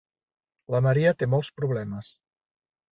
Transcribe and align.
La 0.75 0.81
Maria 0.87 1.13
té 1.21 1.31
molts 1.35 1.53
problemes. 1.61 2.13